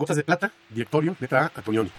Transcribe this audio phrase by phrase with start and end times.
[0.00, 1.92] Gotas de Plata, directorio, letra A, Antonioni.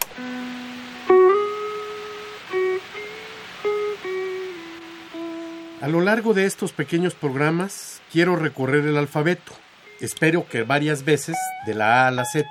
[5.81, 9.51] A lo largo de estos pequeños programas quiero recorrer el alfabeto,
[9.99, 11.37] espero que varias veces
[11.67, 12.49] de la A a la Z,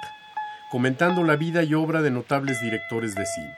[0.70, 3.56] comentando la vida y obra de notables directores de cine.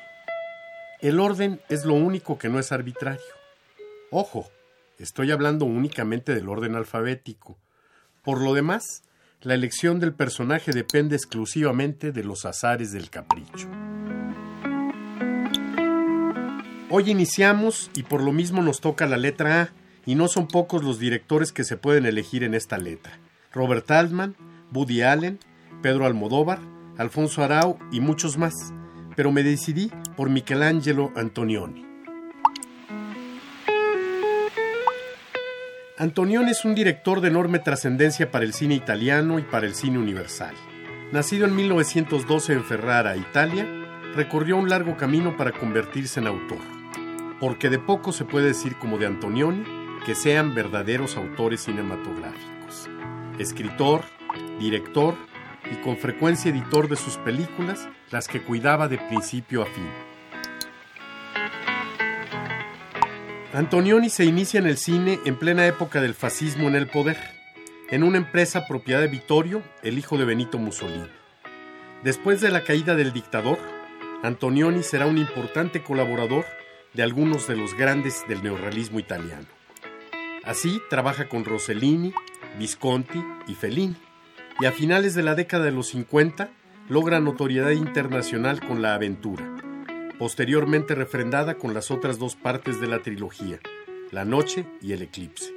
[1.01, 3.21] El orden es lo único que no es arbitrario.
[4.11, 4.51] Ojo,
[4.99, 7.59] estoy hablando únicamente del orden alfabético.
[8.23, 9.03] Por lo demás,
[9.43, 13.69] la elección del personaje depende exclusivamente de los azares del capricho.
[16.91, 19.71] Hoy iniciamos y por lo mismo nos toca la letra A,
[20.05, 23.19] y no son pocos los directores que se pueden elegir en esta letra.
[23.53, 24.35] Robert Altman,
[24.73, 25.39] Woody Allen,
[25.81, 26.59] Pedro Almodóvar,
[26.99, 28.53] Alfonso Arau y muchos más,
[29.17, 31.92] pero me decidí por Michelangelo Antonioni.
[35.99, 39.99] Antonioni es un director de enorme trascendencia para el cine italiano y para el cine
[39.99, 40.55] universal.
[41.13, 43.67] Nacido en 1912 en Ferrara, Italia,
[44.15, 46.61] recorrió un largo camino para convertirse en autor.
[47.39, 49.65] Porque de poco se puede decir como de Antonioni
[50.07, 52.89] que sean verdaderos autores cinematográficos.
[53.39, 54.03] Escritor,
[54.59, 55.15] director
[55.71, 60.12] y con frecuencia editor de sus películas, las que cuidaba de principio a fin.
[63.55, 67.19] Antonioni se inicia en el cine en plena época del fascismo en el poder,
[67.91, 71.07] en una empresa propiedad de Vittorio, el hijo de Benito Mussolini.
[72.03, 73.59] Después de la caída del dictador,
[74.23, 76.47] Antonioni será un importante colaborador
[76.95, 79.47] de algunos de los grandes del neorrealismo italiano.
[80.45, 82.15] Así trabaja con Rossellini,
[82.59, 83.97] Visconti y Fellini,
[84.61, 86.49] y a finales de la década de los 50
[86.89, 89.52] logra notoriedad internacional con La Aventura,
[90.23, 93.59] posteriormente refrendada con las otras dos partes de la trilogía,
[94.13, 95.53] La Noche y El Eclipse.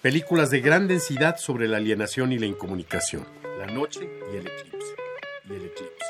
[0.00, 3.26] Películas de gran densidad sobre la alienación y la incomunicación.
[3.58, 4.94] La Noche y El Eclipse.
[5.44, 6.06] Y El Eclipse.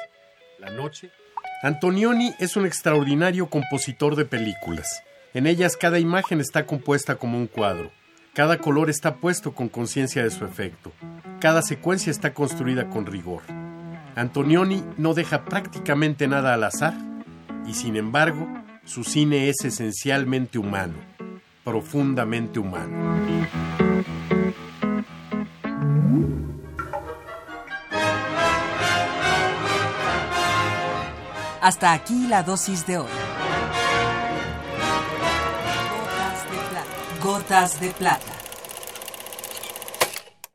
[0.60, 1.10] La Noche.
[1.64, 5.02] Antonioni es un extraordinario compositor de películas.
[5.34, 7.90] En ellas cada imagen está compuesta como un cuadro.
[8.34, 10.92] Cada color está puesto con conciencia de su efecto.
[11.40, 13.42] Cada secuencia está construida con rigor.
[14.14, 17.07] Antonioni no deja prácticamente nada al azar
[17.68, 18.48] y sin embargo
[18.84, 20.94] su cine es esencialmente humano,
[21.62, 23.18] profundamente humano.
[31.60, 33.08] Hasta aquí la dosis de hoy.
[35.90, 37.20] Gotas de plata.
[37.22, 38.37] Gotas de plata.